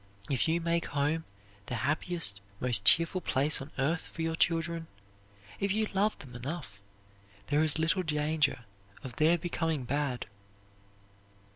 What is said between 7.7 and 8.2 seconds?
little